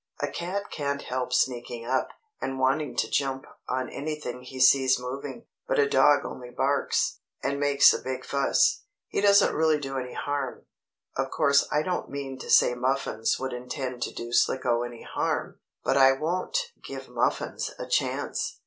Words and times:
"A 0.19 0.27
cat 0.27 0.71
can't 0.71 1.03
help 1.03 1.31
sneaking 1.31 1.85
up, 1.85 2.09
and 2.41 2.57
wanting 2.57 2.95
to 2.95 3.07
jump 3.11 3.45
on 3.69 3.87
anything 3.87 4.43
it 4.43 4.61
sees 4.63 4.99
moving. 4.99 5.45
But 5.67 5.77
a 5.77 5.87
dog 5.87 6.25
only 6.25 6.49
barks, 6.49 7.19
and 7.43 7.59
makes 7.59 7.93
a 7.93 7.99
big 8.01 8.25
fuss. 8.25 8.81
He 9.09 9.21
doesn't 9.21 9.53
really 9.53 9.79
do 9.79 9.99
any 9.99 10.13
harm. 10.15 10.65
Of 11.15 11.29
course 11.29 11.67
I 11.71 11.83
don't 11.83 12.09
mean 12.09 12.39
to 12.39 12.49
say 12.49 12.73
Muffins 12.73 13.37
would 13.39 13.53
intend 13.53 14.01
to 14.01 14.11
do 14.11 14.33
Slicko 14.33 14.81
any 14.81 15.03
harm, 15.03 15.59
but 15.83 15.97
I 15.97 16.13
won't 16.13 16.57
give 16.83 17.07
Muffins 17.07 17.69
a 17.77 17.85
chance." 17.85 18.57